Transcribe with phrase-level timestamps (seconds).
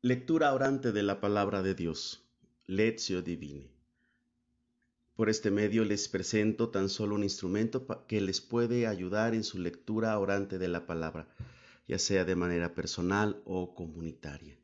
[0.00, 2.22] Lectura orante de la palabra de Dios.
[2.68, 3.68] Lectio Divine.
[5.16, 9.58] Por este medio les presento tan solo un instrumento que les puede ayudar en su
[9.58, 11.26] lectura orante de la palabra,
[11.88, 14.56] ya sea de manera personal o comunitaria.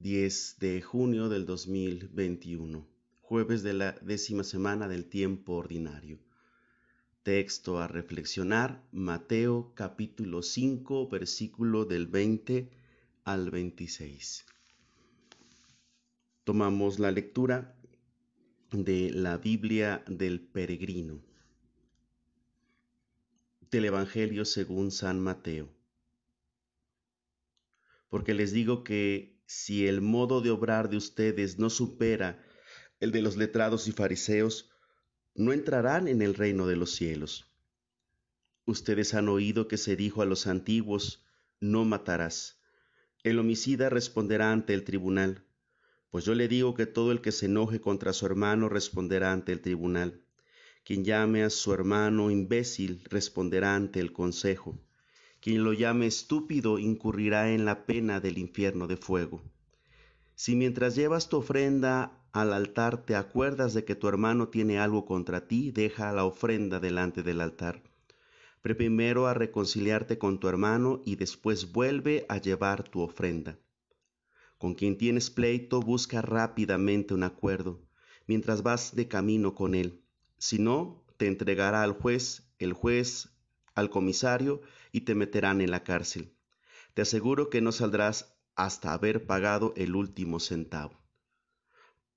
[0.00, 2.84] 10 de junio del 2021,
[3.20, 6.18] jueves de la décima semana del tiempo ordinario.
[7.22, 12.79] Texto a reflexionar, Mateo capítulo 5, versículo del 20
[13.24, 14.46] al 26.
[16.44, 17.76] Tomamos la lectura
[18.72, 21.20] de la Biblia del peregrino,
[23.70, 25.68] del Evangelio según San Mateo.
[28.08, 32.44] Porque les digo que si el modo de obrar de ustedes no supera
[33.00, 34.70] el de los letrados y fariseos,
[35.34, 37.46] no entrarán en el reino de los cielos.
[38.64, 41.24] Ustedes han oído que se dijo a los antiguos,
[41.60, 42.59] no matarás
[43.22, 45.44] el homicida responderá ante el tribunal,
[46.10, 49.52] pues yo le digo que todo el que se enoje contra su hermano responderá ante
[49.52, 50.22] el tribunal.
[50.84, 54.78] Quien llame a su hermano imbécil responderá ante el consejo.
[55.40, 59.42] Quien lo llame estúpido incurrirá en la pena del infierno de fuego.
[60.34, 65.04] Si mientras llevas tu ofrenda al altar te acuerdas de que tu hermano tiene algo
[65.04, 67.82] contra ti, deja la ofrenda delante del altar
[68.62, 73.58] primero a reconciliarte con tu hermano y después vuelve a llevar tu ofrenda.
[74.58, 77.80] Con quien tienes pleito, busca rápidamente un acuerdo,
[78.26, 80.04] mientras vas de camino con él.
[80.38, 83.30] Si no, te entregará al juez, el juez
[83.74, 84.60] al comisario
[84.92, 86.36] y te meterán en la cárcel.
[86.94, 91.00] Te aseguro que no saldrás hasta haber pagado el último centavo.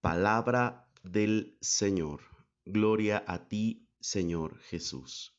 [0.02, 2.22] Palabra del Señor.
[2.66, 5.38] Gloria a ti, Señor Jesús.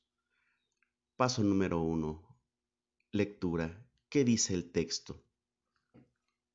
[1.24, 2.22] Paso número uno.
[3.10, 3.82] Lectura.
[4.10, 5.24] ¿Qué dice el texto?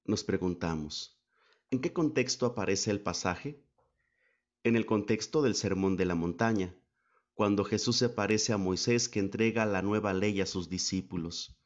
[0.06, 1.20] Nos preguntamos,
[1.72, 3.64] ¿en qué contexto aparece el pasaje?
[4.64, 6.76] En el contexto del Sermón de la Montaña,
[7.34, 11.58] cuando Jesús se parece a Moisés que entrega la nueva ley a sus discípulos.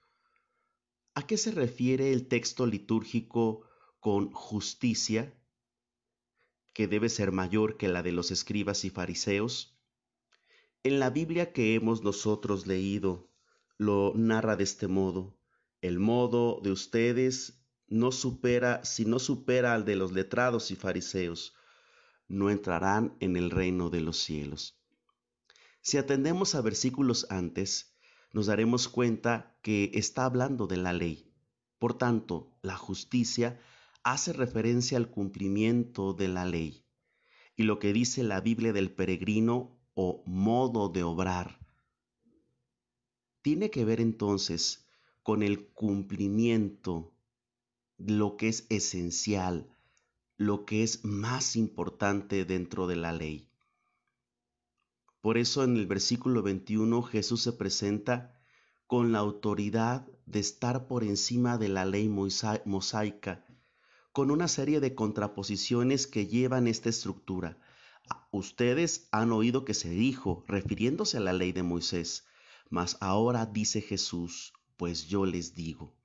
[1.13, 3.67] ¿A qué se refiere el texto litúrgico
[3.99, 5.37] con justicia,
[6.71, 9.72] que debe ser mayor que la de los escribas y fariseos?
[10.85, 13.31] En la Biblia que hemos nosotros leído,
[13.77, 15.33] lo narra de este modo.
[15.79, 21.55] El modo de ustedes no supera, si no supera al de los letrados y fariseos,
[22.27, 24.77] no entrarán en el reino de los cielos.
[25.79, 27.95] Si atendemos a versículos antes,
[28.33, 31.31] nos daremos cuenta que está hablando de la ley.
[31.79, 33.57] Por tanto, la justicia
[34.03, 36.85] hace referencia al cumplimiento de la ley.
[37.55, 41.59] Y lo que dice la Biblia del peregrino o modo de obrar.
[43.41, 44.85] Tiene que ver entonces
[45.21, 47.13] con el cumplimiento,
[47.97, 49.69] lo que es esencial,
[50.37, 53.49] lo que es más importante dentro de la ley.
[55.21, 58.37] Por eso en el versículo 21 Jesús se presenta
[58.87, 63.45] con la autoridad de estar por encima de la ley mosaica,
[64.11, 67.57] con una serie de contraposiciones que llevan esta estructura.
[68.33, 72.25] Ustedes han oído que se dijo, refiriéndose a la ley de Moisés,
[72.67, 75.95] mas ahora dice Jesús, pues yo les digo.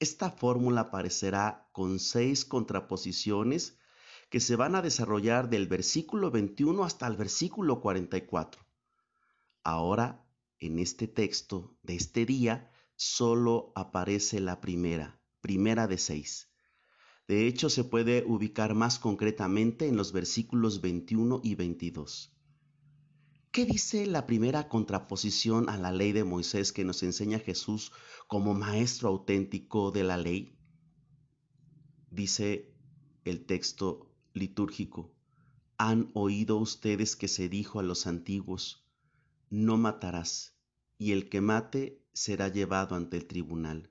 [0.00, 3.78] Esta fórmula aparecerá con seis contraposiciones
[4.28, 8.66] que se van a desarrollar del versículo 21 hasta el versículo 44.
[9.62, 10.26] Ahora,
[10.58, 16.50] en este texto de este día, solo aparece la primera, primera de seis.
[17.28, 22.32] De hecho, se puede ubicar más concretamente en los versículos 21 y 22.
[23.50, 27.90] ¿Qué dice la primera contraposición a la ley de Moisés que nos enseña Jesús
[28.28, 30.56] como maestro auténtico de la ley?
[32.10, 32.74] Dice
[33.24, 35.12] el texto litúrgico,
[35.78, 38.86] han oído ustedes que se dijo a los antiguos,
[39.50, 40.56] no matarás,
[40.98, 43.90] y el que mate será llevado ante el tribunal.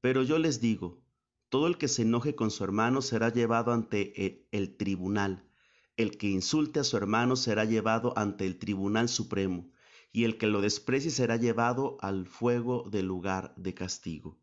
[0.00, 1.02] Pero yo les digo,
[1.50, 5.44] todo el que se enoje con su hermano será llevado ante el, tribunal.
[5.96, 9.68] El que insulte a su hermano será llevado ante el tribunal supremo,
[10.12, 14.38] y el que lo desprecie será llevado al fuego del lugar de castigo.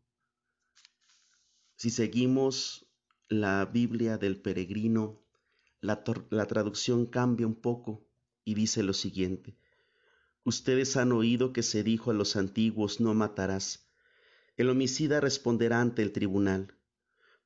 [1.76, 2.86] Si seguimos
[3.28, 5.22] la Biblia del peregrino,
[5.80, 8.06] la, la traducción cambia un poco
[8.44, 9.56] y dice lo siguiente.
[10.44, 13.88] Ustedes han oído que se dijo a los antiguos no matarás.
[14.58, 16.77] El homicida responderá ante el tribunal.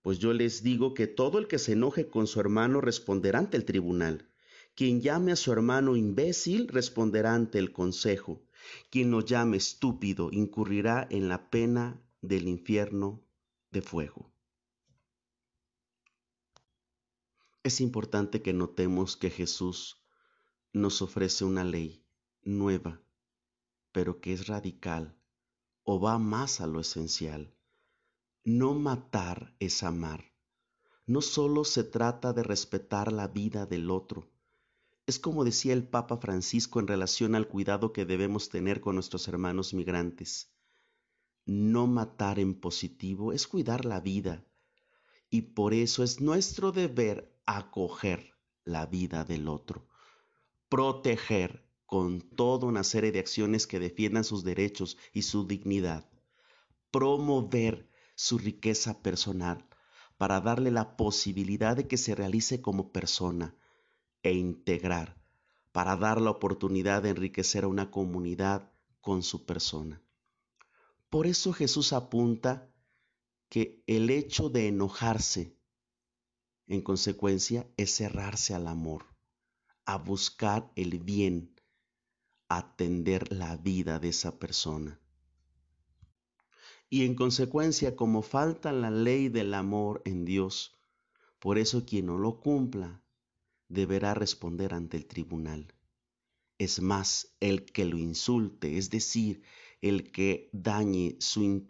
[0.02, 3.56] Pues yo les digo que todo el que se enoje con su hermano responderá ante
[3.56, 4.28] el tribunal.
[4.74, 8.42] Quien llame a su hermano imbécil responderá ante el consejo.
[8.90, 13.22] Quien lo llame estúpido incurrirá en la pena del infierno
[13.70, 14.32] de fuego.
[17.62, 20.02] Es importante que notemos que Jesús
[20.72, 22.04] nos ofrece una ley
[22.42, 23.00] nueva,
[23.92, 25.16] pero que es radical
[25.84, 27.54] o va más a lo esencial.
[28.44, 30.32] No matar es amar.
[31.06, 34.32] No solo se trata de respetar la vida del otro.
[35.06, 39.28] Es como decía el Papa Francisco en relación al cuidado que debemos tener con nuestros
[39.28, 40.52] hermanos migrantes.
[41.46, 44.44] No matar en positivo es cuidar la vida.
[45.30, 48.34] Y por eso es nuestro deber acoger
[48.64, 49.86] la vida del otro,
[50.68, 56.10] proteger con toda una serie de acciones que defiendan sus derechos y su dignidad,
[56.90, 57.91] promover
[58.22, 59.66] su riqueza personal
[60.16, 63.56] para darle la posibilidad de que se realice como persona
[64.22, 65.20] e integrar,
[65.72, 68.70] para dar la oportunidad de enriquecer a una comunidad
[69.00, 70.00] con su persona.
[71.10, 72.70] Por eso Jesús apunta
[73.48, 75.58] que el hecho de enojarse,
[76.68, 79.04] en consecuencia, es cerrarse al amor,
[79.84, 81.60] a buscar el bien,
[82.48, 85.01] a atender la vida de esa persona.
[86.92, 90.76] Y en consecuencia, como falta la ley del amor en Dios,
[91.38, 93.02] por eso quien no lo cumpla
[93.70, 95.72] deberá responder ante el tribunal.
[96.58, 99.42] Es más, el que lo insulte, es decir,
[99.80, 101.66] el que dañe su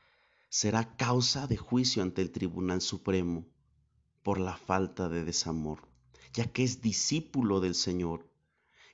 [0.49, 3.47] será causa de juicio ante el Tribunal Supremo
[4.25, 5.87] por la falta de desamor,
[6.35, 8.29] ya que es discípulo del Señor.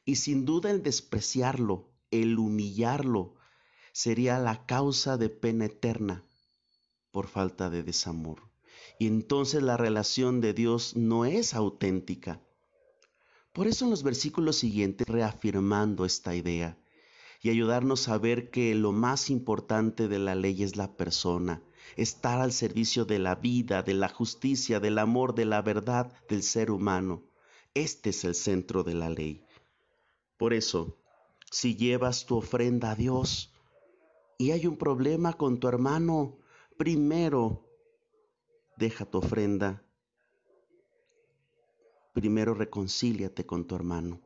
[0.05, 3.38] Y sin duda el despreciarlo, el humillarlo,
[3.99, 6.25] sería la causa de pena eterna
[7.11, 8.49] por falta de desamor.
[8.97, 12.41] Y entonces la relación de Dios no es auténtica.
[13.53, 16.79] Por eso en los versículos siguientes, reafirmando esta idea,
[17.43, 21.61] y ayudarnos a ver que lo más importante de la ley es la persona,
[21.97, 26.45] estar al servicio de la vida, de la justicia, del amor, de la verdad del
[26.45, 27.25] ser humano.
[27.75, 29.43] Este es el centro de la ley.
[30.37, 30.97] Por eso,
[31.51, 33.53] si llevas tu ofrenda a Dios
[34.39, 36.39] y hay un problema con tu hermano,
[36.77, 37.69] primero
[38.77, 39.85] deja tu ofrenda.
[42.15, 44.21] Primero reconcíliate con tu hermano.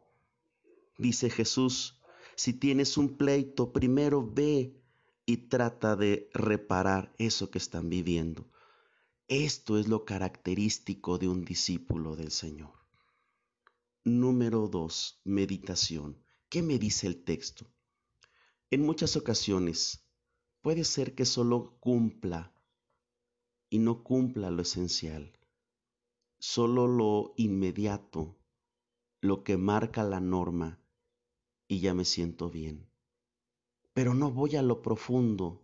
[0.98, 1.98] Dice Jesús,
[2.36, 4.78] si tienes un pleito, primero ve
[5.24, 8.50] y trata de reparar eso que están viviendo.
[9.28, 12.74] Esto es lo característico de un discípulo del Señor.
[14.04, 16.22] Número dos, meditación.
[16.50, 17.66] ¿Qué me dice el texto?
[18.72, 20.02] En muchas ocasiones
[20.62, 22.54] puede ser que solo cumpla
[23.68, 25.38] y no cumpla lo esencial,
[26.38, 28.34] solo lo inmediato,
[29.20, 30.80] lo que marca la norma
[31.68, 32.88] y ya me siento bien.
[33.92, 35.62] Pero no voy a lo profundo.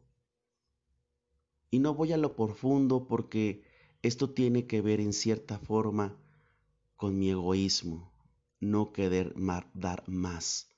[1.71, 3.65] Y no voy a lo profundo porque
[4.03, 6.15] esto tiene que ver en cierta forma
[6.95, 8.13] con mi egoísmo,
[8.61, 9.35] no querer
[9.73, 10.69] dar más,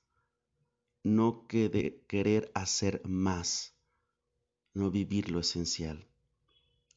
[1.03, 3.75] no querer hacer más,
[4.73, 6.07] no vivir lo esencial.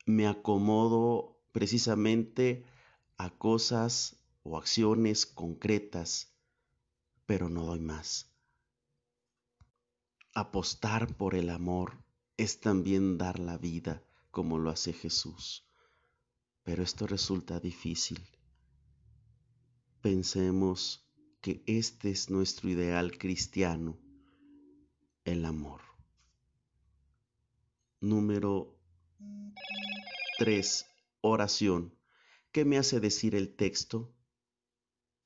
[0.06, 2.64] Me acomodo precisamente
[3.16, 6.34] a cosas o acciones concretas
[7.26, 8.30] pero no doy más.
[10.34, 12.04] Apostar por el amor
[12.36, 15.66] es también dar la vida como lo hace Jesús.
[16.64, 18.20] Pero esto resulta difícil.
[20.00, 21.03] Pensemos
[21.44, 23.98] que este es nuestro ideal cristiano,
[25.26, 25.82] el amor.
[28.00, 28.80] Número
[30.38, 30.86] 3.
[31.20, 31.94] Oración.
[32.50, 34.16] ¿Qué me hace decir el texto?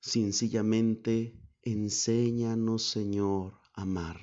[0.00, 4.18] Sencillamente Enséñanos, Señor, amar.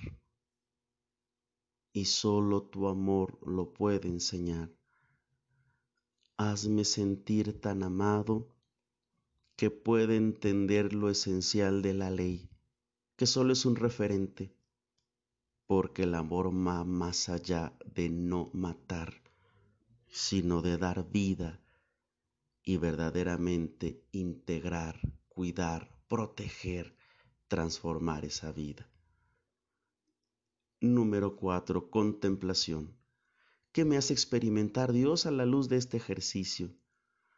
[1.94, 4.70] Y solo tu amor lo puede enseñar.
[6.36, 8.55] Hazme sentir tan amado
[9.56, 12.50] que pueda entender lo esencial de la ley,
[13.16, 14.54] que solo es un referente,
[15.66, 19.22] porque el amor va más allá de no matar,
[20.08, 21.62] sino de dar vida
[22.64, 26.96] y verdaderamente integrar, cuidar, proteger,
[27.48, 28.90] transformar esa vida.
[30.82, 31.90] Número 4.
[31.90, 32.96] Contemplación.
[33.72, 36.76] ¿Qué me hace experimentar Dios a la luz de este ejercicio?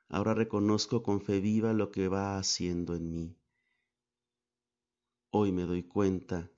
[0.09, 3.37] Ahora reconozco con fe viva lo que va haciendo en mí.
[5.31, 6.49] Hoy me doy cuenta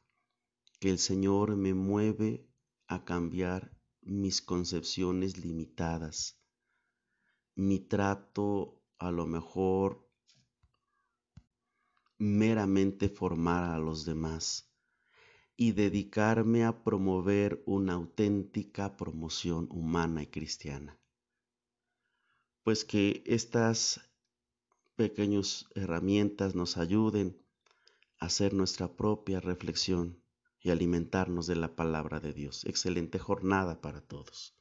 [0.80, 2.48] que el Señor me mueve
[2.88, 6.40] a cambiar mis concepciones limitadas,
[7.56, 10.08] mi trato a lo mejor
[12.20, 14.72] meramente formar a los demás
[15.56, 20.99] y dedicarme a promover una auténtica promoción humana y cristiana.
[22.64, 24.02] Pues que estas
[24.96, 27.42] pequeñas herramientas nos ayuden
[28.20, 30.22] a hacer nuestra propia reflexión
[30.62, 32.66] y alimentarnos de la palabra de Dios.
[32.66, 34.59] Excelente jornada para todos.